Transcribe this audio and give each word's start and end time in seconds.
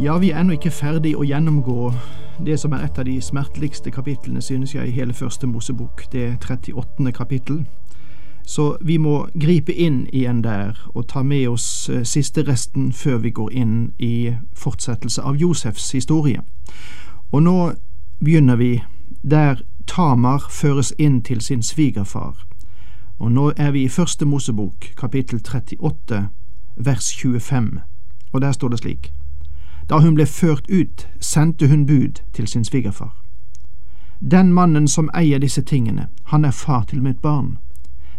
Ja, 0.00 0.18
vi 0.18 0.30
er 0.30 0.40
ennå 0.40 0.56
ikke 0.56 0.72
ferdig 0.74 1.12
å 1.14 1.22
gjennomgå 1.22 1.92
det 2.42 2.56
som 2.58 2.72
er 2.74 2.82
et 2.82 2.96
av 2.98 3.06
de 3.06 3.14
smerteligste 3.22 3.92
kapitlene, 3.94 4.42
synes 4.42 4.74
jeg, 4.74 4.88
i 4.88 4.96
hele 4.96 5.14
første 5.14 5.46
Mosebok, 5.46 6.02
det 6.12 6.32
38. 6.42 7.12
kapittel. 7.14 7.60
Så 8.42 8.76
vi 8.82 8.98
må 8.98 9.28
gripe 9.38 9.72
inn 9.72 10.08
igjen 10.12 10.42
der 10.42 10.74
og 10.94 11.06
ta 11.14 11.22
med 11.22 11.46
oss 11.48 11.88
eh, 11.88 12.02
siste 12.02 12.42
resten 12.42 12.90
før 12.92 13.22
vi 13.22 13.30
går 13.30 13.54
inn 13.54 13.78
i 13.98 14.34
fortsettelse 14.58 15.22
av 15.22 15.38
Josefs 15.38 15.92
historie. 15.94 16.42
Og 17.30 17.46
nå 17.46 17.72
begynner 18.18 18.58
vi 18.58 18.82
der 19.22 19.62
Tamar 19.86 20.50
føres 20.50 20.90
inn 20.98 21.22
til 21.22 21.40
sin 21.40 21.62
svigerfar. 21.62 22.34
Og 23.18 23.30
nå 23.32 23.52
er 23.56 23.70
vi 23.70 23.86
i 23.86 23.88
første 23.88 24.26
Mosebok, 24.26 24.90
kapittel 24.98 25.38
38, 25.38 26.28
vers 26.76 27.14
25, 27.14 27.78
og 28.32 28.40
der 28.42 28.52
står 28.52 28.74
det 28.74 28.82
slik. 28.82 29.14
Da 29.88 30.00
hun 30.00 30.14
ble 30.14 30.26
ført 30.26 30.70
ut, 30.70 31.08
sendte 31.20 31.68
hun 31.68 31.86
bud 31.86 32.22
til 32.32 32.46
sin 32.46 32.64
svigerfar. 32.64 33.12
Den 34.20 34.52
mannen 34.52 34.88
som 34.88 35.10
eier 35.14 35.38
disse 35.38 35.62
tingene, 35.62 36.06
han 36.24 36.44
er 36.44 36.50
far 36.50 36.84
til 36.84 37.02
mitt 37.02 37.20
barn. 37.22 37.58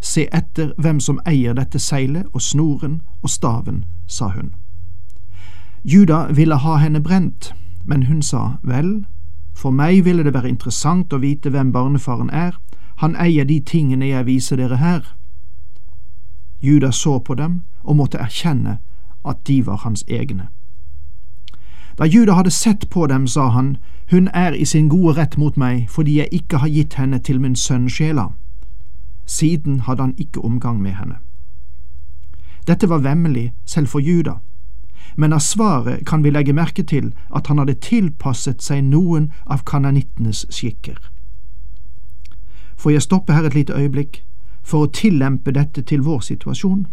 Se 0.02 0.28
etter 0.34 0.74
hvem 0.78 1.00
som 1.00 1.20
eier 1.26 1.54
dette 1.54 1.80
seilet 1.80 2.26
og 2.34 2.42
snoren 2.42 3.02
og 3.22 3.30
staven, 3.30 3.86
sa 4.08 4.28
hun. 4.28 4.54
Juda 5.84 6.28
ville 6.32 6.56
ha 6.56 6.76
henne 6.76 7.02
brent, 7.02 7.54
men 7.86 8.04
hun 8.04 8.22
sa, 8.22 8.58
vel, 8.64 9.06
for 9.56 9.72
meg 9.72 10.06
ville 10.06 10.24
det 10.24 10.34
være 10.34 10.50
interessant 10.50 11.14
å 11.14 11.22
vite 11.22 11.50
hvem 11.50 11.72
barnefaren 11.72 12.30
er, 12.30 12.54
han 13.02 13.16
eier 13.16 13.46
de 13.46 13.60
tingene 13.60 14.08
jeg 14.08 14.26
viser 14.26 14.58
dere 14.58 14.78
her. 14.78 15.16
Juda 16.62 16.92
så 16.92 17.20
på 17.20 17.36
dem 17.36 17.62
og 17.84 17.96
måtte 17.96 18.22
erkjenne 18.22 18.78
at 19.26 19.42
de 19.48 19.66
var 19.66 19.82
hans 19.84 20.04
egne. 20.08 20.50
Da 21.98 22.06
Juda 22.06 22.34
hadde 22.34 22.52
sett 22.52 22.90
på 22.90 23.08
dem, 23.08 23.28
sa 23.28 23.50
han, 23.50 23.78
Hun 24.12 24.28
er 24.34 24.52
i 24.52 24.66
sin 24.66 24.90
gode 24.90 25.18
rett 25.18 25.38
mot 25.38 25.58
meg 25.58 25.88
fordi 25.90 26.18
jeg 26.18 26.28
ikke 26.32 26.58
har 26.58 26.68
gitt 26.70 26.94
henne 26.94 27.20
til 27.20 27.40
min 27.42 27.56
sønn 27.56 27.90
Sjela. 27.90 28.28
Siden 29.26 29.80
hadde 29.80 30.02
han 30.02 30.16
ikke 30.18 30.46
omgang 30.46 30.82
med 30.82 30.92
henne. 30.92 31.16
Dette 32.68 32.90
var 32.90 33.02
vemmelig 33.02 33.54
selv 33.66 33.88
for 33.88 34.00
Juda, 34.00 34.34
men 35.16 35.34
av 35.34 35.40
svaret 35.40 36.06
kan 36.06 36.24
vi 36.24 36.30
legge 36.30 36.54
merke 36.54 36.84
til 36.84 37.14
at 37.36 37.48
han 37.48 37.58
hadde 37.58 37.80
tilpasset 37.82 38.62
seg 38.62 38.84
noen 38.84 39.32
av 39.46 39.64
kananittenes 39.66 40.46
skikker. 40.50 40.98
Får 42.78 42.92
jeg 42.92 43.02
stoppe 43.02 43.34
her 43.34 43.46
et 43.46 43.56
lite 43.56 43.74
øyeblikk 43.74 44.24
for 44.64 44.86
å 44.86 44.92
tillempe 44.92 45.52
dette 45.52 45.82
til 45.82 46.02
vår 46.02 46.20
situasjon? 46.20 46.86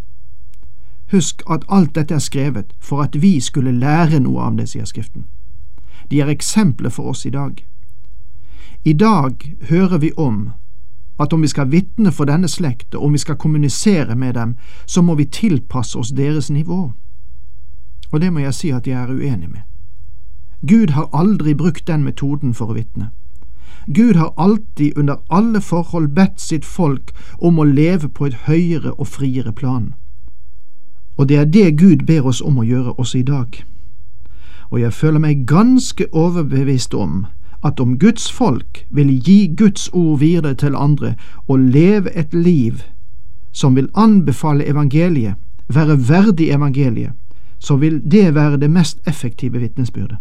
Husk 1.10 1.42
at 1.50 1.64
alt 1.68 1.94
dette 1.94 2.14
er 2.14 2.18
skrevet 2.18 2.72
for 2.80 3.02
at 3.02 3.22
vi 3.22 3.40
skulle 3.40 3.72
lære 3.72 4.20
noe 4.20 4.40
av 4.40 4.56
det, 4.56 4.68
sier 4.68 4.84
Skriften. 4.84 5.26
De 6.10 6.20
er 6.20 6.28
eksempler 6.28 6.90
for 6.90 7.12
oss 7.12 7.26
i 7.26 7.30
dag. 7.30 7.64
I 8.84 8.92
dag 8.92 9.56
hører 9.68 9.98
vi 9.98 10.12
om 10.16 10.50
at 11.20 11.32
om 11.32 11.42
vi 11.42 11.48
skal 11.48 11.70
vitne 11.70 12.12
for 12.12 12.24
denne 12.24 12.48
slekt, 12.48 12.94
og 12.94 13.04
om 13.04 13.12
vi 13.12 13.18
skal 13.18 13.36
kommunisere 13.36 14.14
med 14.16 14.34
dem, 14.34 14.56
så 14.86 15.02
må 15.02 15.14
vi 15.14 15.24
tilpasse 15.24 15.98
oss 15.98 16.10
deres 16.16 16.50
nivå. 16.50 16.92
Og 18.10 18.20
det 18.20 18.32
må 18.32 18.38
jeg 18.38 18.54
si 18.54 18.70
at 18.70 18.86
jeg 18.86 19.02
er 19.02 19.12
uenig 19.12 19.50
med. 19.50 19.60
Gud 20.68 20.90
har 20.90 21.08
aldri 21.12 21.54
brukt 21.54 21.86
den 21.86 22.04
metoden 22.04 22.54
for 22.54 22.70
å 22.70 22.76
vitne. 22.76 23.10
Gud 23.86 24.14
har 24.14 24.34
alltid 24.36 24.98
under 24.98 25.16
alle 25.30 25.60
forhold 25.60 26.08
bedt 26.14 26.40
sitt 26.40 26.64
folk 26.64 27.10
om 27.38 27.58
å 27.58 27.64
leve 27.64 28.08
på 28.08 28.26
et 28.26 28.34
høyere 28.46 28.92
og 28.92 29.06
friere 29.06 29.52
plan. 29.52 29.94
Og 31.16 31.28
det 31.28 31.36
er 31.36 31.44
det 31.44 31.78
Gud 31.78 32.06
ber 32.06 32.26
oss 32.26 32.40
om 32.40 32.58
å 32.58 32.66
gjøre 32.66 32.92
også 32.98 33.18
i 33.18 33.22
dag. 33.22 33.64
Og 34.70 34.80
jeg 34.80 34.92
føler 34.92 35.20
meg 35.20 35.46
ganske 35.46 36.06
overbevist 36.12 36.94
om 36.94 37.26
at 37.62 37.80
om 37.80 37.98
Guds 37.98 38.32
folk 38.32 38.86
vil 38.90 39.12
gi 39.20 39.54
Guds 39.56 39.90
ord 39.92 40.18
videre 40.18 40.54
til 40.54 40.76
andre 40.76 41.14
og 41.46 41.58
leve 41.58 42.10
et 42.18 42.34
liv 42.34 42.82
som 43.52 43.76
vil 43.76 43.90
anbefale 43.94 44.66
evangeliet, 44.66 45.34
være 45.68 46.08
verdig 46.08 46.50
evangeliet, 46.50 47.12
så 47.58 47.76
vil 47.76 48.00
det 48.10 48.34
være 48.34 48.56
det 48.56 48.70
mest 48.70 48.98
effektive 49.06 49.58
vitnesbyrdet. 49.58 50.16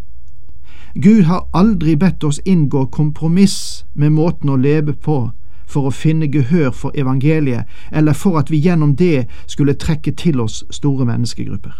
Gud 1.03 1.23
har 1.23 1.47
aldri 1.53 1.95
bedt 1.95 2.23
oss 2.23 2.41
inngå 2.45 2.85
kompromiss 2.85 3.85
med 3.93 4.09
måten 4.09 4.49
å 4.49 4.59
leve 4.59 4.93
på 4.93 5.31
for 5.71 5.87
å 5.87 5.95
finne 5.95 6.27
gehør 6.27 6.71
for 6.71 6.91
evangeliet, 6.95 7.63
eller 7.91 8.13
for 8.13 8.39
at 8.39 8.51
vi 8.51 8.59
gjennom 8.59 8.95
det 8.95 9.25
skulle 9.47 9.73
trekke 9.73 10.11
til 10.11 10.39
oss 10.39 10.63
store 10.69 11.05
menneskegrupper. 11.05 11.73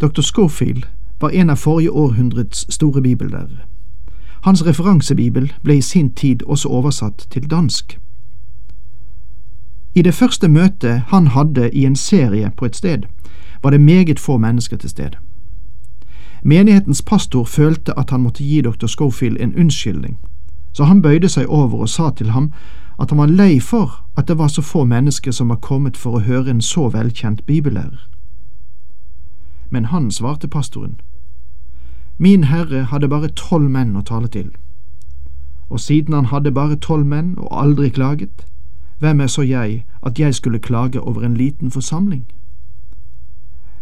Dr. 0.00 0.22
Schofield 0.22 0.84
var 1.20 1.30
en 1.30 1.50
av 1.50 1.56
forrige 1.56 1.90
århundrets 1.90 2.66
store 2.68 3.02
bibellærere. 3.02 3.64
Hans 4.44 4.66
referansebibel 4.66 5.52
ble 5.62 5.76
i 5.76 5.80
sin 5.80 6.10
tid 6.14 6.42
også 6.46 6.68
oversatt 6.68 7.26
til 7.30 7.50
dansk. 7.50 7.98
I 9.94 10.02
det 10.02 10.14
første 10.14 10.48
møtet 10.48 11.02
han 11.08 11.26
hadde 11.26 11.70
i 11.70 11.84
en 11.84 11.96
serie 11.96 12.50
på 12.56 12.64
et 12.64 12.76
sted, 12.76 13.06
var 13.62 13.70
det 13.70 13.80
meget 13.80 14.20
få 14.20 14.38
mennesker 14.38 14.76
til 14.76 14.90
stede. 14.90 15.16
Menighetens 16.42 17.02
pastor 17.02 17.44
følte 17.44 17.98
at 17.98 18.10
han 18.10 18.20
måtte 18.20 18.44
gi 18.44 18.60
dr. 18.60 18.86
Schofield 18.86 19.40
en 19.40 19.54
unnskyldning 19.54 20.18
så 20.74 20.84
han 20.84 21.02
bøyde 21.02 21.28
seg 21.28 21.46
over 21.48 21.86
og 21.86 21.88
sa 21.88 22.10
til 22.10 22.30
ham 22.30 22.52
at 23.00 23.10
han 23.10 23.18
var 23.18 23.26
lei 23.26 23.60
for 23.60 24.02
at 24.16 24.28
det 24.28 24.38
var 24.38 24.48
så 24.48 24.62
få 24.62 24.84
mennesker 24.84 25.30
som 25.30 25.48
var 25.48 25.62
kommet 25.62 25.96
for 25.96 26.18
å 26.18 26.24
høre 26.26 26.50
en 26.50 26.62
så 26.62 26.88
velkjent 26.88 27.46
bibellærer. 27.46 28.08
Men 29.70 29.84
han 29.84 30.10
svarte 30.10 30.48
pastoren, 30.48 31.00
Min 32.18 32.44
Herre 32.44 32.84
hadde 32.84 33.08
bare 33.08 33.28
tolv 33.28 33.70
menn 33.70 33.96
å 33.96 34.02
tale 34.02 34.28
til, 34.28 34.50
og 35.70 35.80
siden 35.80 36.14
han 36.14 36.30
hadde 36.30 36.52
bare 36.54 36.76
tolv 36.76 37.06
menn 37.06 37.34
og 37.38 37.48
aldri 37.50 37.88
klaget, 37.90 38.44
hvem 38.98 39.20
er 39.20 39.26
så 39.26 39.42
jeg 39.42 39.84
at 40.02 40.18
jeg 40.18 40.34
skulle 40.34 40.58
klage 40.58 41.00
over 41.00 41.24
en 41.24 41.34
liten 41.36 41.70
forsamling? 41.70 42.24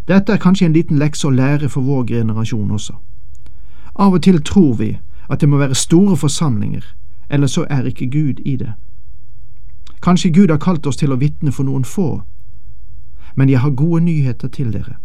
Dette 0.09 0.33
er 0.33 0.41
kanskje 0.41 0.67
en 0.67 0.73
liten 0.73 0.99
lekse 0.99 1.29
å 1.29 1.31
lære 1.31 1.69
for 1.69 1.85
vår 1.85 2.07
generasjon 2.07 2.71
også. 2.71 2.95
Av 3.95 4.15
og 4.17 4.23
til 4.23 4.41
tror 4.43 4.75
vi 4.81 4.97
at 5.33 5.41
det 5.41 5.49
må 5.49 5.57
være 5.59 5.75
store 5.75 6.17
forsamlinger, 6.17 6.83
eller 7.31 7.47
så 7.47 7.67
er 7.71 7.83
ikke 7.83 8.11
Gud 8.11 8.41
i 8.45 8.57
det. 8.57 8.73
Kanskje 10.03 10.33
Gud 10.33 10.49
har 10.49 10.59
kalt 10.59 10.87
oss 10.87 10.97
til 11.01 11.13
å 11.13 11.17
vitne 11.17 11.53
for 11.53 11.65
noen 11.65 11.85
få, 11.85 12.21
men 13.35 13.49
jeg 13.49 13.61
har 13.61 13.71
gode 13.71 14.05
nyheter 14.05 14.49
til 14.49 14.73
dere. 14.73 14.99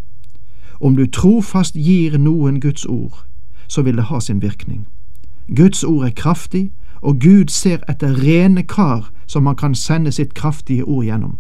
Om 0.82 0.96
du 0.96 1.06
trofast 1.06 1.76
gir 1.76 2.18
noen 2.18 2.60
Guds 2.60 2.86
ord, 2.86 3.24
så 3.68 3.82
vil 3.82 3.96
det 3.96 4.10
ha 4.12 4.20
sin 4.20 4.42
virkning. 4.42 4.88
Guds 5.56 5.84
ord 5.84 6.06
er 6.06 6.12
kraftig, 6.12 6.72
og 7.02 7.22
Gud 7.22 7.48
ser 7.48 7.80
etter 7.90 8.20
rene 8.20 8.64
kar 8.64 9.12
som 9.28 9.46
han 9.46 9.56
kan 9.56 9.76
sende 9.76 10.12
sitt 10.12 10.34
kraftige 10.34 10.84
ord 10.84 11.06
gjennom. 11.06 11.38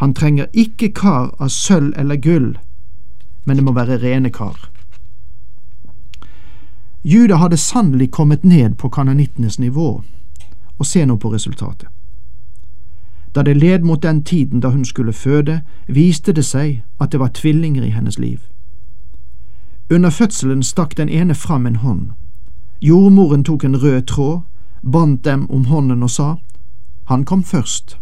Han 0.00 0.14
trenger 0.14 0.46
ikke 0.52 0.92
kar 0.94 1.34
av 1.38 1.48
sølv 1.48 1.92
eller 1.96 2.16
gull, 2.16 2.56
men 3.44 3.56
det 3.56 3.64
må 3.64 3.72
være 3.72 4.00
rene 4.02 4.30
kar. 4.30 4.70
Juda 7.02 7.36
hadde 7.36 7.56
sannelig 7.56 8.10
kommet 8.10 8.44
ned 8.44 8.74
på 8.74 8.88
kanonittenes 8.88 9.58
nivå, 9.58 10.02
og 10.78 10.86
se 10.86 11.06
nå 11.06 11.16
på 11.16 11.32
resultatet. 11.32 11.88
Da 13.34 13.42
det 13.42 13.56
led 13.56 13.82
mot 13.84 14.02
den 14.02 14.24
tiden 14.24 14.60
da 14.60 14.68
hun 14.68 14.84
skulle 14.84 15.12
føde, 15.12 15.60
viste 15.88 16.32
det 16.32 16.44
seg 16.44 16.82
at 17.00 17.12
det 17.12 17.20
var 17.20 17.28
tvillinger 17.28 17.82
i 17.82 17.90
hennes 17.90 18.18
liv. 18.18 18.40
Under 19.90 20.10
fødselen 20.10 20.62
stakk 20.62 20.96
den 20.96 21.08
ene 21.08 21.34
fram 21.34 21.66
en 21.66 21.76
hånd. 21.76 22.10
Jordmoren 22.80 23.44
tok 23.44 23.64
en 23.64 23.82
rød 23.82 24.02
tråd, 24.02 24.40
bandt 24.92 25.24
dem 25.24 25.50
om 25.50 25.64
hånden 25.64 26.02
og 26.02 26.10
sa, 26.10 26.34
Han 27.04 27.24
kom 27.24 27.44
først. 27.44 27.98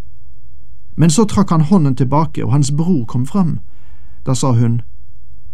Men 0.96 1.10
så 1.10 1.25
trakk 1.25 1.50
han 1.50 1.60
hånden 1.60 1.96
tilbake, 1.96 2.44
og 2.44 2.52
hans 2.52 2.72
bror 2.72 3.04
kom 3.04 3.26
fram. 3.26 3.60
Da 4.26 4.34
sa 4.34 4.52
hun, 4.52 4.81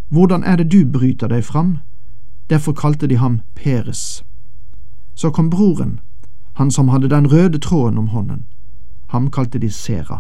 Hvordan 0.08 0.44
er 0.44 0.56
det 0.56 0.72
du 0.72 0.84
bryter 0.92 1.28
deg 1.28 1.44
fram? 1.44 1.78
Derfor 2.52 2.72
kalte 2.72 3.06
de 3.06 3.16
ham 3.16 3.40
Peres. 3.54 4.24
Så 5.14 5.30
kom 5.30 5.50
broren, 5.50 6.00
han 6.54 6.70
som 6.70 6.88
hadde 6.88 7.08
den 7.08 7.32
røde 7.32 7.58
tråden 7.58 7.98
om 7.98 8.06
hånden. 8.06 8.44
Ham 9.06 9.30
kalte 9.30 9.58
de 9.58 9.70
Sera. 9.70 10.18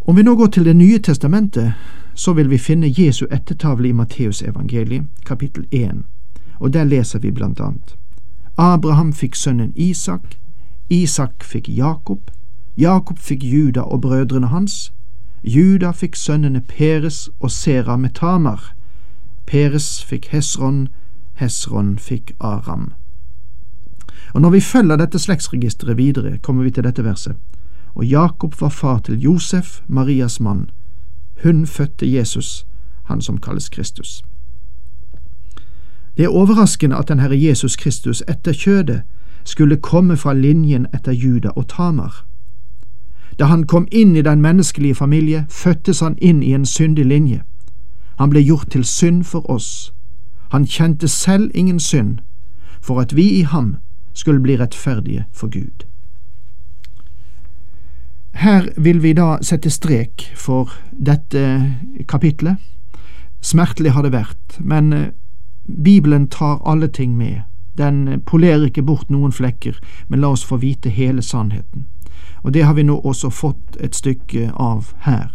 Om 0.00 0.16
vi 0.16 0.22
nå 0.22 0.36
går 0.36 0.46
til 0.46 0.64
Det 0.64 0.76
nye 0.76 0.98
testamentet, 0.98 1.72
så 2.14 2.32
vil 2.32 2.50
vi 2.50 2.58
finne 2.58 2.94
Jesu 2.98 3.26
ettertavle 3.30 3.88
i 3.88 3.92
Matteusevangeliet, 3.92 5.04
kapittel 5.26 5.64
1, 5.72 6.04
og 6.60 6.72
der 6.72 6.84
leser 6.84 7.18
vi 7.18 7.30
blant 7.30 7.60
annet. 7.60 7.96
Abraham 8.58 9.12
fikk 9.12 9.34
sønnen 9.34 9.72
Isak, 9.76 10.36
Isak 10.90 11.44
fikk 11.44 11.68
Jakob, 11.68 12.30
Jakob 12.76 13.18
fikk 13.18 13.44
Juda 13.44 13.80
og 13.80 14.00
brødrene 14.00 14.46
hans, 14.46 14.92
Juda 15.44 15.90
fikk 15.90 16.16
sønnene 16.16 16.60
Peres 16.60 17.30
og 17.40 17.50
Sera 17.50 17.96
med 17.96 18.10
Tamar, 18.10 18.74
Peres 19.48 20.04
fikk 20.04 20.26
Hesron, 20.26 20.88
Hesron 21.34 21.98
fikk 21.98 22.32
Aram. 22.40 22.92
Og 24.34 24.40
Når 24.40 24.50
vi 24.50 24.60
følger 24.60 24.96
dette 24.96 25.18
slektsregisteret 25.18 25.96
videre, 25.96 26.38
kommer 26.38 26.64
vi 26.64 26.70
til 26.70 26.84
dette 26.84 27.04
verset. 27.04 27.36
Og 27.94 28.06
Jakob 28.06 28.60
var 28.60 28.68
far 28.68 28.98
til 28.98 29.20
Josef, 29.20 29.80
Marias 29.86 30.40
mann. 30.40 30.70
Hun 31.42 31.66
fødte 31.66 32.12
Jesus, 32.12 32.66
han 33.04 33.22
som 33.22 33.38
kalles 33.38 33.68
Kristus. 33.68 34.24
Det 36.16 36.24
er 36.24 36.28
overraskende 36.28 36.96
at 36.96 37.08
den 37.08 37.18
Herre 37.18 37.42
Jesus 37.42 37.76
Kristus 37.76 38.22
etter 38.28 38.52
kjødet 38.52 39.02
skulle 39.44 39.76
komme 39.76 40.16
fra 40.16 40.32
linjen 40.32 40.86
etter 40.94 41.12
Juda 41.12 41.48
og 41.48 41.68
Tamar. 41.68 42.26
Da 43.38 43.44
han 43.44 43.66
kom 43.66 43.88
inn 43.92 44.16
i 44.16 44.22
den 44.22 44.40
menneskelige 44.40 44.94
familie, 44.94 45.46
fødtes 45.48 46.00
han 46.00 46.18
inn 46.18 46.42
i 46.42 46.52
en 46.52 46.66
syndig 46.66 47.06
linje. 47.06 47.42
Han 48.18 48.30
ble 48.30 48.42
gjort 48.42 48.70
til 48.70 48.84
synd 48.84 49.24
for 49.24 49.50
oss. 49.50 49.92
Han 50.50 50.66
kjente 50.66 51.08
selv 51.08 51.50
ingen 51.54 51.80
synd, 51.80 52.18
for 52.80 53.00
at 53.00 53.16
vi 53.16 53.28
i 53.38 53.42
ham 53.42 53.76
skulle 54.12 54.40
bli 54.40 54.56
rettferdige 54.56 55.24
for 55.32 55.48
Gud. 55.48 55.84
Her 58.38 58.68
vil 58.76 59.02
vi 59.02 59.12
da 59.12 59.38
sette 59.42 59.70
strek 59.70 60.32
for 60.36 60.72
dette 60.92 61.74
kapitlet. 62.08 62.56
Smertelig 63.40 63.92
har 63.92 64.02
det 64.02 64.12
vært, 64.12 64.58
men 64.58 64.92
eh, 64.92 65.08
Bibelen 65.84 66.28
tar 66.28 66.62
alle 66.66 66.88
ting 66.88 67.16
med. 67.16 67.42
Den 67.78 68.22
polerer 68.26 68.66
ikke 68.66 68.82
bort 68.82 69.10
noen 69.10 69.32
flekker, 69.32 69.78
men 70.08 70.20
la 70.20 70.32
oss 70.34 70.44
få 70.46 70.58
vite 70.58 70.90
hele 70.90 71.22
sannheten. 71.22 71.86
Og 72.42 72.54
det 72.54 72.64
har 72.64 72.74
vi 72.74 72.82
nå 72.82 72.98
også 72.98 73.30
fått 73.30 73.78
et 73.80 73.94
stykke 73.94 74.50
av 74.54 74.94
her. 75.06 75.30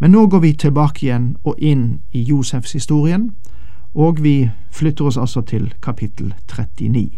Men 0.00 0.10
nå 0.10 0.26
går 0.26 0.40
vi 0.40 0.52
tilbake 0.56 1.06
igjen 1.06 1.36
og 1.44 1.58
inn 1.58 2.00
i 2.12 2.22
Josefs 2.24 2.72
historien, 2.72 3.30
og 3.94 4.22
vi 4.22 4.50
flytter 4.72 5.04
oss 5.04 5.18
altså 5.20 5.42
til 5.44 5.74
kapittel 5.82 6.34
39. 6.48 7.10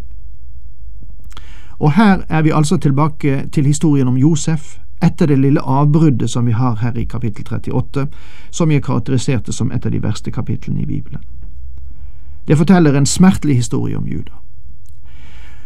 Og 1.79 1.93
her 1.93 2.25
er 2.29 2.43
vi 2.43 2.51
altså 2.51 2.77
tilbake 2.77 3.49
til 3.53 3.67
historien 3.67 4.09
om 4.09 4.17
Josef 4.17 4.79
etter 5.03 5.27
det 5.27 5.39
lille 5.39 5.61
avbruddet 5.61 6.31
som 6.31 6.47
vi 6.47 6.53
har 6.53 6.75
her 6.83 6.99
i 6.99 7.05
kapittel 7.05 7.47
38, 7.55 8.07
som 8.51 8.71
jeg 8.71 8.83
karakteriserte 8.83 9.53
som 9.53 9.73
et 9.73 9.87
av 9.87 9.93
de 9.93 10.03
verste 10.03 10.31
kapitlene 10.31 10.83
i 10.83 10.87
Bibelen. 10.87 11.23
Det 12.49 12.59
forteller 12.59 12.99
en 12.99 13.07
smertelig 13.07 13.57
historie 13.57 13.99
om 13.99 14.07
Juda. 14.07 14.33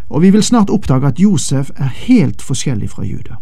Og 0.08 0.22
vi 0.22 0.30
vil 0.30 0.42
snart 0.42 0.70
oppdage 0.70 1.06
at 1.06 1.20
Josef 1.20 1.70
er 1.76 1.88
helt 2.06 2.42
forskjellig 2.42 2.90
fra 2.90 3.04
Juda. 3.04 3.40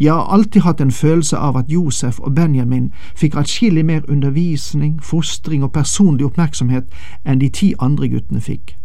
Jeg 0.00 0.12
har 0.12 0.32
alltid 0.34 0.60
hatt 0.60 0.80
en 0.80 0.90
følelse 0.90 1.36
av 1.36 1.56
at 1.56 1.64
Josef 1.68 2.20
og 2.20 2.34
Benjamin 2.34 2.92
fikk 3.16 3.34
atskillig 3.34 3.84
mer 3.86 4.00
undervisning, 4.08 5.02
fostring 5.02 5.64
og 5.64 5.72
personlig 5.72 6.26
oppmerksomhet 6.26 6.86
enn 7.26 7.40
de 7.40 7.48
ti 7.48 7.72
andre 7.78 8.08
guttene 8.08 8.40
fikk. 8.40 8.76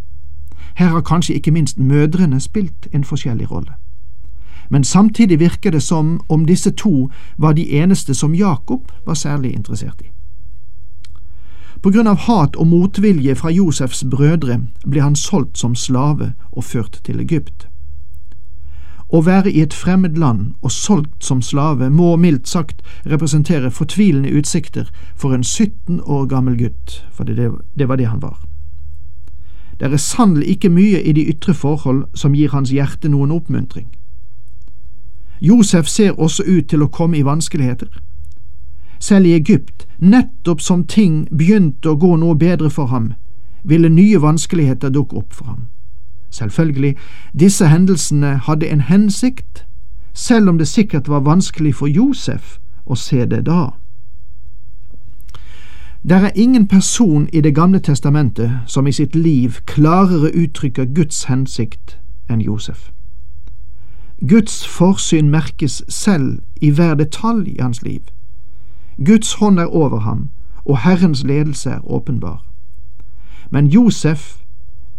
Her 0.76 0.88
har 0.88 1.02
kanskje 1.02 1.36
ikke 1.36 1.52
minst 1.52 1.80
mødrene 1.80 2.40
spilt 2.40 2.88
en 2.94 3.04
forskjellig 3.04 3.52
rolle. 3.52 3.74
Men 4.70 4.84
samtidig 4.84 5.40
virker 5.40 5.72
det 5.72 5.84
som 5.84 6.20
om 6.30 6.46
disse 6.46 6.72
to 6.72 7.10
var 7.38 7.54
de 7.54 7.72
eneste 7.72 8.14
som 8.14 8.36
Jakob 8.36 8.92
var 9.06 9.14
særlig 9.14 9.54
interessert 9.54 10.02
i. 10.02 10.10
På 11.84 11.92
grunn 11.92 12.08
av 12.08 12.18
hat 12.26 12.56
og 12.56 12.68
motvilje 12.68 13.36
fra 13.36 13.52
Josefs 13.52 14.06
brødre 14.12 14.62
ble 14.88 15.02
han 15.02 15.16
solgt 15.16 15.58
som 15.58 15.76
slave 15.76 16.34
og 16.52 16.64
ført 16.64 17.02
til 17.04 17.20
Egypt. 17.20 17.68
Å 19.14 19.22
være 19.22 19.52
i 19.52 19.62
et 19.62 19.74
fremmed 19.74 20.18
land 20.18 20.56
og 20.66 20.72
solgt 20.74 21.26
som 21.26 21.42
slave 21.42 21.90
må 21.94 22.16
mildt 22.18 22.48
sagt 22.50 22.82
representere 23.06 23.70
fortvilende 23.72 24.32
utsikter 24.34 24.90
for 25.16 25.36
en 25.36 25.44
17 25.44 26.02
år 26.02 26.26
gammel 26.26 26.58
gutt, 26.58 27.04
for 27.12 27.24
det, 27.24 27.52
det 27.78 27.88
var 27.88 28.02
det 28.02 28.10
han 28.10 28.22
var. 28.22 28.40
Det 29.80 29.94
er 29.94 29.98
sannelig 29.98 30.48
ikke 30.48 30.70
mye 30.70 31.02
i 31.02 31.14
de 31.14 31.28
ytre 31.30 31.54
forhold 31.54 32.06
som 32.18 32.34
gir 32.34 32.50
hans 32.50 32.72
hjerte 32.74 33.10
noen 33.10 33.32
oppmuntring. 33.32 33.92
Josef 35.42 35.88
ser 35.88 36.20
også 36.20 36.44
ut 36.48 36.70
til 36.70 36.82
å 36.82 36.90
komme 36.90 37.18
i 37.18 37.26
vanskeligheter. 37.26 37.90
Selv 39.00 39.28
i 39.28 39.34
Egypt, 39.36 39.86
nettopp 40.00 40.62
som 40.62 40.86
ting 40.88 41.28
begynte 41.30 41.92
å 41.92 42.00
gå 42.00 42.16
noe 42.18 42.36
bedre 42.40 42.70
for 42.70 42.90
ham, 42.90 43.12
ville 43.64 43.90
nye 43.90 44.22
vanskeligheter 44.22 44.90
dukke 44.90 45.20
opp 45.20 45.34
for 45.34 45.52
ham. 45.52 45.68
Selvfølgelig, 46.34 46.96
disse 47.40 47.68
hendelsene 47.68 48.38
hadde 48.38 48.68
en 48.68 48.82
hensikt, 48.82 49.66
selv 50.14 50.50
om 50.50 50.58
det 50.58 50.68
sikkert 50.68 51.10
var 51.10 51.20
vanskelig 51.20 51.76
for 51.76 51.88
Josef 51.88 52.58
å 52.86 52.96
se 52.96 53.26
det 53.26 53.46
da. 53.46 53.68
Der 56.10 56.26
er 56.26 56.32
ingen 56.36 56.68
person 56.68 57.30
i 57.34 57.42
Det 57.42 57.56
gamle 57.56 57.80
testamentet 57.80 58.52
som 58.66 58.88
i 58.88 58.92
sitt 58.92 59.16
liv 59.16 59.52
klarere 59.66 60.36
uttrykker 60.36 60.86
Guds 60.96 61.24
hensikt 61.24 62.00
enn 62.30 62.42
Josef. 62.42 62.92
Guds 64.30 64.68
forsyn 64.68 65.30
merkes 65.30 65.84
selv 65.90 66.40
i 66.62 66.70
hver 66.70 66.96
detalj 66.96 67.48
i 67.50 67.62
hans 67.62 67.84
liv. 67.84 68.02
Guds 69.06 69.34
hånd 69.34 69.60
er 69.60 69.66
over 69.66 70.00
ham, 70.00 70.30
og 70.66 70.78
Herrens 70.78 71.24
ledelse 71.24 71.70
er 71.70 71.92
åpenbar. 71.92 72.46
Men 73.52 73.68
Josef 73.68 74.43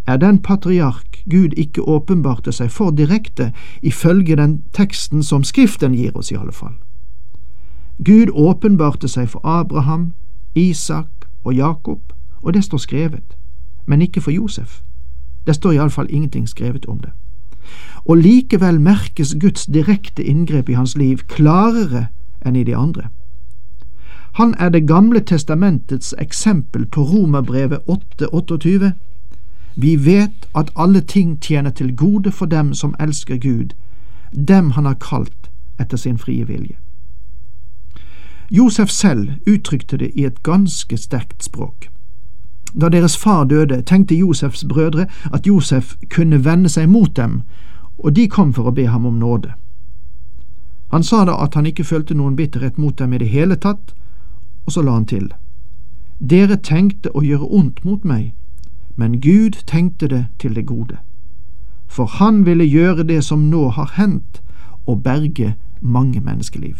er 0.07 0.17
den 0.17 0.39
patriark 0.43 1.23
Gud 1.31 1.55
ikke 1.57 1.83
åpenbarte 1.83 2.53
seg 2.53 2.71
for 2.71 2.91
direkte, 2.91 3.53
ifølge 3.83 4.37
den 4.37 4.63
teksten 4.73 5.23
som 5.23 5.45
Skriften 5.45 5.95
gir 5.95 6.17
oss, 6.17 6.31
i 6.31 6.37
alle 6.37 6.53
fall. 6.53 6.75
Gud 8.05 8.31
åpenbarte 8.33 9.09
seg 9.09 9.29
for 9.29 9.41
Abraham, 9.45 10.13
Isak 10.55 11.29
og 11.45 11.55
Jakob, 11.55 12.13
og 12.43 12.55
det 12.55 12.65
står 12.65 12.79
skrevet, 12.79 13.37
men 13.87 14.03
ikke 14.03 14.21
for 14.21 14.31
Josef. 14.31 14.83
Det 15.47 15.55
står 15.55 15.73
iallfall 15.73 16.07
ingenting 16.11 16.49
skrevet 16.49 16.87
om 16.87 16.99
det. 17.01 17.11
Og 18.05 18.17
likevel 18.17 18.81
merkes 18.81 19.37
Guds 19.41 19.67
direkte 19.67 20.25
inngrep 20.25 20.69
i 20.69 20.77
hans 20.77 20.97
liv 20.97 21.19
klarere 21.29 22.07
enn 22.45 22.57
i 22.57 22.65
de 22.65 22.77
andre. 22.77 23.09
Han 24.35 24.55
er 24.59 24.69
Det 24.69 24.89
gamle 24.89 25.21
testamentets 25.21 26.15
eksempel 26.19 26.87
på 26.87 27.03
Romerbrevet 27.03 27.79
8,28. 27.89 28.91
Vi 29.77 29.97
vet 29.97 30.49
at 30.55 30.71
alle 30.77 31.01
ting 31.01 31.41
tjener 31.41 31.71
til 31.71 31.97
gode 31.97 32.33
for 32.33 32.47
dem 32.47 32.75
som 32.75 32.95
elsker 33.01 33.37
Gud, 33.37 33.75
dem 34.49 34.71
han 34.71 34.85
har 34.85 34.95
kalt 34.95 35.51
etter 35.81 35.97
sin 35.97 36.19
frie 36.19 36.47
vilje. 36.47 36.77
Josef 38.51 38.89
selv 38.89 39.31
uttrykte 39.47 39.97
det 39.97 40.11
i 40.15 40.25
et 40.25 40.43
ganske 40.43 40.97
sterkt 40.97 41.45
språk. 41.45 41.91
Da 42.81 42.89
deres 42.89 43.17
far 43.17 43.45
døde, 43.45 43.83
tenkte 43.83 44.15
Josefs 44.15 44.65
brødre 44.69 45.07
at 45.33 45.47
Josef 45.47 45.95
kunne 46.11 46.45
vende 46.45 46.69
seg 46.69 46.89
mot 46.89 47.17
dem, 47.17 47.43
og 47.99 48.17
de 48.17 48.29
kom 48.29 48.53
for 48.55 48.69
å 48.69 48.75
be 48.75 48.87
ham 48.87 49.07
om 49.07 49.19
nåde. 49.19 49.53
Han 50.91 51.03
sa 51.03 51.25
da 51.25 51.35
at 51.43 51.55
han 51.55 51.67
ikke 51.67 51.85
følte 51.85 52.15
noen 52.15 52.37
bitterhet 52.37 52.79
mot 52.79 52.99
dem 52.99 53.13
i 53.13 53.19
det 53.19 53.29
hele 53.29 53.57
tatt, 53.57 53.95
og 54.67 54.73
så 54.73 54.83
la 54.83 54.93
han 54.93 55.07
til. 55.07 55.33
Dere 56.19 56.57
tenkte 56.57 57.11
å 57.15 57.23
gjøre 57.23 57.51
ondt 57.51 57.85
mot 57.85 58.05
meg, 58.05 58.35
men 58.97 59.21
Gud 59.21 59.51
tenkte 59.67 60.09
det 60.09 60.27
til 60.39 60.55
det 60.55 60.67
gode. 60.67 60.97
For 61.87 62.05
han 62.05 62.47
ville 62.47 62.65
gjøre 62.65 63.03
det 63.03 63.25
som 63.25 63.39
nå 63.39 63.69
har 63.69 63.93
hendt, 63.97 64.43
og 64.87 65.03
berge 65.03 65.55
mange 65.81 66.21
menneskeliv. 66.21 66.77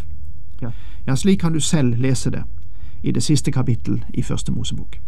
Ja, 0.63 0.71
ja 1.07 1.15
slik 1.15 1.39
kan 1.39 1.53
du 1.53 1.61
selv 1.61 1.97
lese 1.99 2.31
det 2.31 2.43
i 3.03 3.11
det 3.11 3.23
siste 3.23 3.53
kapittel 3.53 4.05
i 4.15 4.23
Første 4.23 4.53
Mosebok. 4.53 5.01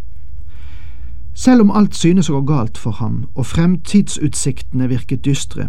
Selv 1.35 1.61
om 1.61 1.71
alt 1.71 1.95
synes 1.95 2.31
å 2.31 2.39
gå 2.41 2.47
galt 2.49 2.79
for 2.79 2.97
ham, 2.97 3.27
og 3.35 3.47
fremtidsutsiktene 3.47 4.89
virket 4.89 5.25
dystre, 5.25 5.69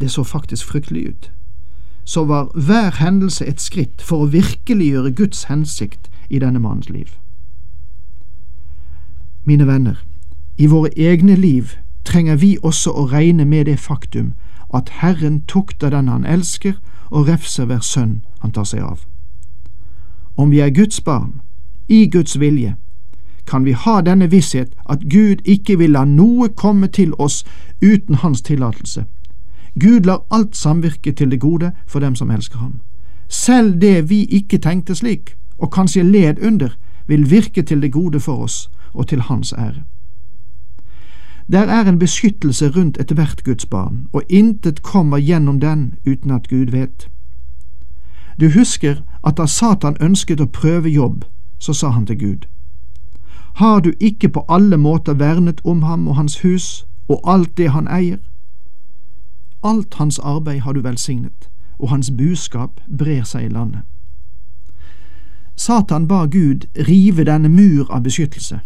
det 0.00 0.10
så 0.10 0.24
faktisk 0.24 0.66
fryktelig 0.66 1.08
ut, 1.08 1.32
så 2.04 2.24
var 2.24 2.50
hver 2.54 2.90
hendelse 3.00 3.46
et 3.46 3.60
skritt 3.60 4.02
for 4.02 4.24
å 4.24 4.30
virkeliggjøre 4.32 5.12
Guds 5.12 5.44
hensikt 5.48 6.10
i 6.30 6.38
denne 6.38 6.60
mannens 6.60 6.88
liv. 6.88 7.08
Mine 9.44 9.66
venner, 9.66 10.04
i 10.58 10.66
våre 10.66 10.90
egne 10.96 11.36
liv 11.36 11.76
trenger 12.04 12.36
vi 12.36 12.56
også 12.62 12.90
å 12.90 13.06
regne 13.06 13.44
med 13.44 13.66
det 13.66 13.78
faktum 13.78 14.32
at 14.74 14.90
Herren 15.00 15.42
tukter 15.48 15.90
den 15.90 16.08
han 16.08 16.26
elsker, 16.26 16.74
og 17.10 17.28
refser 17.28 17.64
hver 17.64 17.80
sønn 17.80 18.24
han 18.42 18.52
tar 18.52 18.66
seg 18.68 18.82
av. 18.84 19.06
Om 20.36 20.50
vi 20.50 20.60
er 20.60 20.74
Guds 20.74 21.00
barn, 21.00 21.40
i 21.88 22.06
Guds 22.06 22.40
vilje, 22.40 22.74
kan 23.46 23.64
vi 23.64 23.72
ha 23.72 24.00
denne 24.04 24.28
visshet 24.30 24.74
at 24.84 25.06
Gud 25.08 25.40
ikke 25.44 25.78
vil 25.78 25.94
la 25.96 26.04
noe 26.04 26.48
komme 26.48 26.90
til 26.92 27.14
oss 27.18 27.44
uten 27.80 28.20
Hans 28.20 28.42
tillatelse. 28.42 29.06
Gud 29.80 30.04
lar 30.04 30.26
alt 30.30 30.56
samvirke 30.56 31.12
til 31.12 31.30
det 31.30 31.40
gode 31.40 31.72
for 31.86 32.00
dem 32.00 32.14
som 32.14 32.30
elsker 32.30 32.58
ham. 32.58 32.80
selv 33.28 33.80
det 33.80 34.10
vi 34.10 34.24
ikke 34.24 34.58
tenkte 34.58 34.94
slik, 34.94 35.36
og 35.58 35.72
kanskje 35.72 36.02
led 36.02 36.42
under, 36.42 36.68
vil 37.06 37.30
virke 37.30 37.62
til 37.62 37.82
det 37.82 37.92
gode 37.92 38.20
for 38.20 38.36
oss 38.36 38.70
og 38.94 39.08
til 39.08 39.20
Hans 39.20 39.52
ære. 39.52 39.84
Der 41.52 41.66
er 41.66 41.88
en 41.88 41.98
beskyttelse 41.98 42.68
rundt 42.70 43.00
ethvert 43.00 43.44
Guds 43.44 43.66
barn, 43.66 44.08
og 44.12 44.22
intet 44.28 44.82
kommer 44.82 45.18
gjennom 45.18 45.60
den 45.60 45.94
uten 46.06 46.30
at 46.30 46.48
Gud 46.48 46.70
vet. 46.70 47.10
Du 48.40 48.50
husker 48.50 48.96
at 49.26 49.36
da 49.36 49.46
Satan 49.46 49.96
ønsket 50.00 50.40
å 50.40 50.46
prøve 50.46 50.88
jobb, 50.88 51.24
så 51.58 51.72
sa 51.72 51.88
han 51.90 52.06
til 52.06 52.18
Gud, 52.18 52.46
Har 53.54 53.80
du 53.80 53.92
ikke 54.00 54.28
på 54.28 54.44
alle 54.48 54.76
måter 54.76 55.14
vernet 55.14 55.60
om 55.64 55.82
ham 55.82 56.08
og 56.08 56.16
hans 56.16 56.38
hus 56.40 56.86
og 57.08 57.20
alt 57.24 57.56
det 57.56 57.70
han 57.70 57.88
eier? 57.88 58.18
Alt 59.64 59.94
hans 59.94 60.18
arbeid 60.18 60.60
har 60.60 60.72
du 60.72 60.80
velsignet, 60.80 61.50
og 61.78 61.88
hans 61.88 62.10
buskap 62.10 62.80
brer 62.98 63.24
seg 63.24 63.44
i 63.44 63.48
landet. 63.48 63.82
Satan 65.56 66.08
ba 66.08 66.26
Gud 66.26 66.68
rive 66.88 67.24
denne 67.24 67.48
mur 67.48 67.90
av 67.90 68.02
beskyttelse, 68.02 68.60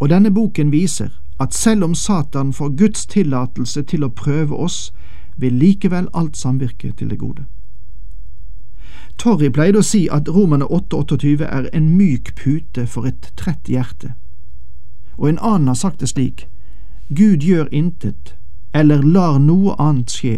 og 0.00 0.08
denne 0.10 0.30
boken 0.30 0.72
viser 0.72 1.21
at 1.40 1.54
selv 1.54 1.84
om 1.84 1.94
Satan 1.94 2.52
får 2.52 2.76
Guds 2.76 3.06
tillatelse 3.06 3.82
til 3.82 4.04
å 4.04 4.08
prøve 4.08 4.56
oss, 4.56 4.92
vil 5.36 5.52
likevel 5.52 6.08
alt 6.14 6.36
samvirke 6.36 6.92
til 6.92 7.10
det 7.10 7.18
gode. 7.18 7.44
Torry 9.18 9.48
pleide 9.48 9.78
å 9.78 9.86
si 9.86 10.06
at 10.10 10.28
Romerne 10.28 10.66
8,28 10.66 11.46
er 11.46 11.68
en 11.72 11.90
myk 11.96 12.34
pute 12.36 12.86
for 12.86 13.06
et 13.06 13.32
trett 13.36 13.68
hjerte, 13.68 14.14
og 15.16 15.28
en 15.28 15.38
annen 15.42 15.68
har 15.68 15.78
sagt 15.78 16.00
det 16.00 16.08
slik, 16.12 16.46
Gud 17.08 17.44
gjør 17.44 17.68
intet, 17.72 18.36
eller 18.74 19.02
lar 19.02 19.38
noe 19.38 19.76
annet 19.78 20.10
skje, 20.10 20.36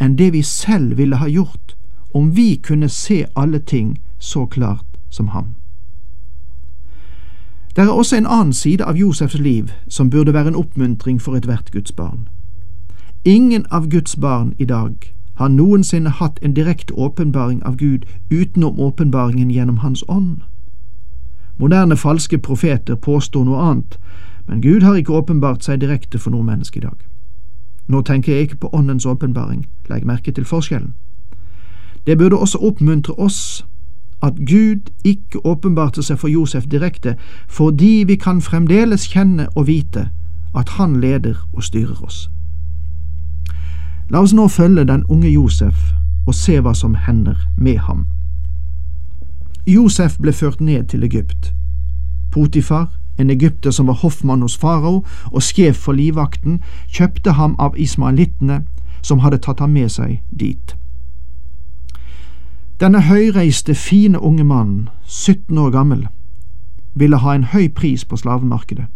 enn 0.00 0.16
det 0.18 0.32
vi 0.32 0.42
selv 0.42 0.96
ville 0.98 1.20
ha 1.20 1.28
gjort 1.28 1.76
om 2.14 2.32
vi 2.34 2.56
kunne 2.56 2.88
se 2.88 3.24
alle 3.36 3.60
ting 3.60 3.98
så 4.18 4.46
klart 4.46 4.98
som 5.10 5.28
ham. 5.28 5.59
Det 7.76 7.84
er 7.84 7.88
også 7.88 8.16
en 8.16 8.26
annen 8.26 8.52
side 8.52 8.84
av 8.84 8.96
Josefs 8.96 9.38
liv 9.38 9.70
som 9.88 10.10
burde 10.10 10.34
være 10.34 10.48
en 10.48 10.56
oppmuntring 10.56 11.22
for 11.22 11.36
ethvert 11.36 11.70
Guds 11.70 11.92
barn. 11.92 12.28
Ingen 13.24 13.66
av 13.70 13.88
Guds 13.88 14.16
barn 14.16 14.54
i 14.58 14.64
dag 14.64 14.94
har 15.34 15.48
noensinne 15.48 16.10
hatt 16.10 16.38
en 16.42 16.54
direkte 16.54 16.94
åpenbaring 16.94 17.62
av 17.64 17.76
Gud 17.76 18.04
utenom 18.30 18.80
åpenbaringen 18.80 19.50
gjennom 19.50 19.76
Hans 19.76 20.04
ånd. 20.08 20.36
Moderne 21.58 21.96
falske 21.96 22.38
profeter 22.38 22.94
påstår 22.94 23.44
noe 23.44 23.60
annet, 23.60 23.98
men 24.48 24.60
Gud 24.60 24.82
har 24.82 24.94
ikke 24.94 25.12
åpenbart 25.12 25.62
seg 25.64 25.80
direkte 25.80 26.18
for 26.18 26.30
noe 26.30 26.42
menneske 26.42 26.78
i 26.80 26.82
dag. 26.82 26.96
Nå 27.88 28.02
tenker 28.02 28.32
jeg 28.32 28.42
ikke 28.42 28.56
på 28.56 28.70
Åndens 28.72 29.06
åpenbaring, 29.06 29.66
legg 29.88 30.04
merke 30.06 30.32
til 30.32 30.44
forskjellen. 30.44 30.94
Det 32.06 32.18
burde 32.18 32.36
også 32.36 32.58
oppmuntre 32.58 33.14
oss 33.14 33.66
at 34.22 34.34
Gud 34.36 34.90
ikke 35.04 35.46
åpenbarte 35.46 36.02
seg 36.02 36.18
for 36.18 36.28
Josef 36.28 36.66
direkte, 36.66 37.16
fordi 37.48 38.04
vi 38.06 38.16
kan 38.16 38.40
fremdeles 38.40 39.08
kjenne 39.08 39.48
og 39.54 39.66
vite 39.66 40.08
at 40.54 40.68
Han 40.68 41.00
leder 41.00 41.34
og 41.52 41.62
styrer 41.62 42.04
oss. 42.04 42.30
La 44.10 44.18
oss 44.18 44.34
nå 44.34 44.48
følge 44.48 44.84
den 44.84 45.04
unge 45.08 45.30
Josef 45.30 45.92
og 46.26 46.34
se 46.34 46.60
hva 46.60 46.74
som 46.74 46.94
hender 46.94 47.38
med 47.56 47.78
ham. 47.86 48.06
Josef 49.66 50.18
ble 50.18 50.32
ført 50.32 50.60
ned 50.60 50.84
til 50.84 51.04
Egypt. 51.04 51.54
Potifar, 52.30 52.90
en 53.18 53.30
egypter 53.30 53.70
som 53.70 53.86
var 53.86 54.00
hoffmann 54.02 54.42
hos 54.42 54.56
farao 54.56 55.04
og 55.32 55.42
sjef 55.42 55.76
for 55.76 55.92
livvakten, 55.92 56.60
kjøpte 56.88 57.32
ham 57.32 57.54
av 57.58 57.78
ismaelittene 57.78 58.64
som 59.02 59.18
hadde 59.18 59.38
tatt 59.38 59.60
ham 59.60 59.70
med 59.70 59.88
seg 59.88 60.20
dit. 60.30 60.74
Denne 62.80 63.00
høyreiste, 63.02 63.74
fine 63.74 64.20
unge 64.20 64.44
mannen, 64.44 64.88
17 65.04 65.58
år 65.58 65.70
gammel, 65.70 66.08
ville 66.94 67.16
ha 67.16 67.34
en 67.34 67.44
høy 67.44 67.68
pris 67.68 68.04
på 68.04 68.16
slavemarkedet. 68.16 68.86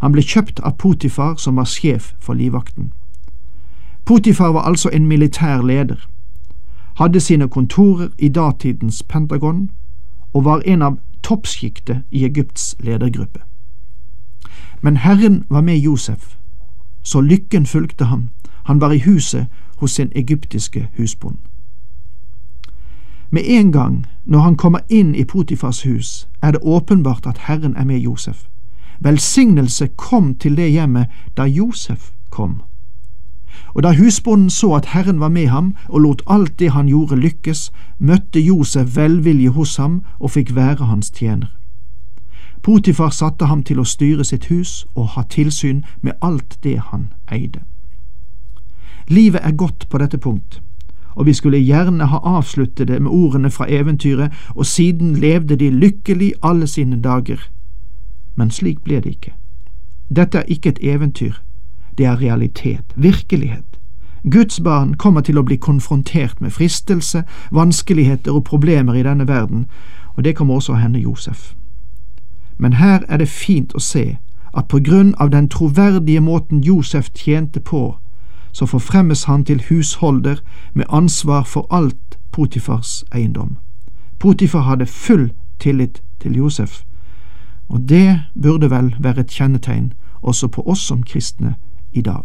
Han 0.00 0.12
ble 0.12 0.22
kjøpt 0.22 0.62
av 0.64 0.78
Potifar, 0.80 1.34
som 1.36 1.56
var 1.60 1.68
sjef 1.68 2.14
for 2.20 2.34
livvakten. 2.34 2.92
Potifar 4.04 4.52
var 4.56 4.64
altså 4.64 4.88
en 4.92 5.06
militær 5.06 5.60
leder, 5.62 6.08
hadde 6.96 7.20
sine 7.20 7.48
kontorer 7.48 8.08
i 8.18 8.28
datidens 8.28 9.02
Pentagon 9.02 9.70
og 10.32 10.44
var 10.44 10.62
en 10.66 10.82
av 10.82 10.98
toppsjiktet 11.22 12.02
i 12.10 12.24
Egypts 12.24 12.76
ledergruppe. 12.80 13.40
Men 14.80 14.96
Herren 14.96 15.44
var 15.50 15.60
med 15.60 15.76
Josef, 15.76 16.36
så 17.02 17.20
lykken 17.20 17.66
fulgte 17.66 18.04
ham, 18.04 18.28
han 18.64 18.80
var 18.80 18.90
i 18.92 19.04
huset 19.04 19.46
hos 19.76 19.90
sin 19.90 20.12
egyptiske 20.14 20.88
husbond. 20.96 21.49
Med 23.30 23.42
en 23.46 23.72
gang 23.72 24.06
når 24.24 24.38
han 24.38 24.56
kommer 24.56 24.80
inn 24.88 25.14
i 25.14 25.24
Potifars 25.24 25.82
hus, 25.82 26.28
er 26.42 26.50
det 26.50 26.60
åpenbart 26.62 27.26
at 27.26 27.38
Herren 27.38 27.76
er 27.76 27.84
med 27.84 27.98
Josef. 27.98 28.46
Velsignelse 29.00 29.86
kom 29.96 30.34
til 30.34 30.56
det 30.56 30.70
hjemmet 30.70 31.06
da 31.36 31.42
Josef 31.42 32.10
kom. 32.30 32.62
Og 33.74 33.82
da 33.82 33.92
husbonden 33.92 34.50
så 34.50 34.74
at 34.74 34.86
Herren 34.86 35.20
var 35.20 35.28
med 35.28 35.46
ham 35.46 35.76
og 35.88 36.00
lot 36.00 36.22
alt 36.26 36.58
det 36.58 36.70
han 36.70 36.86
gjorde 36.86 37.16
lykkes, 37.16 37.72
møtte 37.98 38.40
Josef 38.40 38.96
velvilje 38.96 39.48
hos 39.48 39.76
ham 39.76 40.02
og 40.18 40.30
fikk 40.30 40.54
være 40.54 40.84
hans 40.84 41.10
tjener. 41.10 41.56
Potifar 42.62 43.10
satte 43.10 43.46
ham 43.46 43.62
til 43.62 43.80
å 43.80 43.88
styre 43.88 44.24
sitt 44.24 44.50
hus 44.50 44.86
og 44.94 45.14
ha 45.14 45.22
tilsyn 45.22 45.84
med 46.00 46.12
alt 46.20 46.58
det 46.62 46.78
han 46.90 47.12
eide. 47.32 47.62
Livet 49.08 49.40
er 49.42 49.56
godt 49.56 49.88
på 49.88 49.98
dette 49.98 50.18
punkt, 50.18 50.60
og 51.16 51.26
vi 51.26 51.32
skulle 51.32 51.58
gjerne 51.58 52.06
ha 52.06 52.18
avsluttet 52.24 52.88
det 52.88 53.02
med 53.02 53.10
ordene 53.10 53.50
fra 53.50 53.66
eventyret, 53.68 54.32
og 54.54 54.66
siden 54.66 55.16
levde 55.16 55.56
de 55.56 55.70
lykkelig 55.70 56.32
alle 56.42 56.66
sine 56.66 57.02
dager. 57.02 57.50
Men 58.36 58.50
slik 58.50 58.80
ble 58.84 59.00
det 59.00 59.06
ikke. 59.06 59.32
Dette 60.16 60.38
er 60.38 60.42
ikke 60.48 60.68
et 60.68 60.78
eventyr, 60.82 61.32
det 61.98 62.06
er 62.06 62.20
realitet, 62.20 62.84
virkelighet. 62.96 63.64
Guds 64.30 64.60
barn 64.60 64.94
kommer 64.94 65.20
til 65.20 65.38
å 65.38 65.42
bli 65.42 65.56
konfrontert 65.56 66.40
med 66.40 66.50
fristelse, 66.50 67.22
vanskeligheter 67.52 68.32
og 68.32 68.44
problemer 68.44 68.94
i 68.94 69.02
denne 69.02 69.28
verden, 69.28 69.66
og 70.16 70.24
det 70.24 70.36
kommer 70.36 70.54
også 70.54 70.72
å 70.72 70.80
hende 70.80 70.98
Josef. 70.98 71.54
Men 72.58 72.72
her 72.72 73.00
er 73.08 73.16
det 73.16 73.28
fint 73.28 73.72
å 73.74 73.80
se 73.80 74.18
at 74.56 74.68
på 74.68 74.80
grunn 74.84 75.14
av 75.18 75.30
den 75.30 75.48
troverdige 75.48 76.20
måten 76.20 76.60
Josef 76.60 77.10
tjente 77.14 77.60
på, 77.60 77.96
så 78.52 78.66
forfremmes 78.66 79.24
han 79.24 79.44
til 79.44 79.62
husholder 79.68 80.36
med 80.74 80.84
ansvar 80.88 81.42
for 81.42 81.66
alt 81.70 82.18
Potifars 82.32 83.04
eiendom. 83.14 83.58
Potifar 84.18 84.60
hadde 84.60 84.86
full 84.86 85.32
tillit 85.60 86.02
til 86.20 86.36
Josef, 86.36 86.82
og 87.68 87.88
det 87.88 88.20
burde 88.42 88.70
vel 88.70 88.94
være 88.98 89.20
et 89.20 89.30
kjennetegn 89.30 89.92
også 90.22 90.48
på 90.48 90.62
oss 90.66 90.80
som 90.80 91.02
kristne 91.02 91.54
i 91.92 92.02
dag. 92.02 92.24